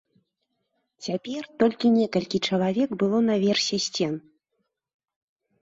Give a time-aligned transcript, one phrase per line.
[1.07, 4.13] Цяпер толькі некалькі чалавек было на версе сцен.